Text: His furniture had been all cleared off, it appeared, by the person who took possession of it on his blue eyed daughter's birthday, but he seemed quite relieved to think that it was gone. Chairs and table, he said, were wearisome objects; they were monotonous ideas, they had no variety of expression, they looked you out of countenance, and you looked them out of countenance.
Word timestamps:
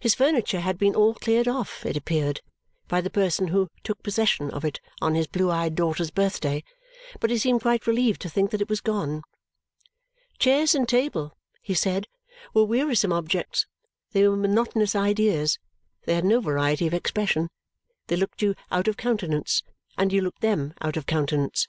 His 0.00 0.14
furniture 0.14 0.60
had 0.60 0.76
been 0.76 0.94
all 0.94 1.14
cleared 1.14 1.48
off, 1.48 1.86
it 1.86 1.96
appeared, 1.96 2.42
by 2.86 3.00
the 3.00 3.08
person 3.08 3.48
who 3.48 3.70
took 3.82 4.02
possession 4.02 4.50
of 4.50 4.62
it 4.62 4.78
on 5.00 5.14
his 5.14 5.26
blue 5.26 5.50
eyed 5.50 5.74
daughter's 5.74 6.10
birthday, 6.10 6.62
but 7.18 7.30
he 7.30 7.38
seemed 7.38 7.62
quite 7.62 7.86
relieved 7.86 8.20
to 8.20 8.28
think 8.28 8.50
that 8.50 8.60
it 8.60 8.68
was 8.68 8.82
gone. 8.82 9.22
Chairs 10.38 10.74
and 10.74 10.86
table, 10.86 11.34
he 11.62 11.72
said, 11.72 12.08
were 12.52 12.64
wearisome 12.66 13.10
objects; 13.10 13.64
they 14.12 14.28
were 14.28 14.36
monotonous 14.36 14.94
ideas, 14.94 15.58
they 16.04 16.14
had 16.14 16.26
no 16.26 16.40
variety 16.42 16.86
of 16.86 16.92
expression, 16.92 17.48
they 18.08 18.16
looked 18.16 18.42
you 18.42 18.54
out 18.70 18.86
of 18.86 18.98
countenance, 18.98 19.62
and 19.96 20.12
you 20.12 20.20
looked 20.20 20.42
them 20.42 20.74
out 20.82 20.98
of 20.98 21.06
countenance. 21.06 21.66